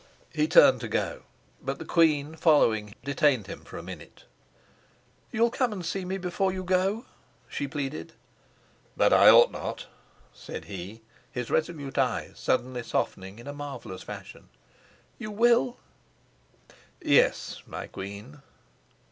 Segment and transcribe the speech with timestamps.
[0.33, 1.21] He turned to go,
[1.61, 4.23] but the queen, following, detained him for a minute.
[5.31, 7.05] "You'll come and see me before you go?"
[7.47, 8.13] she pleaded.
[8.97, 9.85] "But I ought not,"
[10.33, 14.49] said he, his resolute eyes suddenly softening in a marvelous fashion.
[15.19, 15.77] "You will?"
[16.99, 18.41] "Yes, my queen."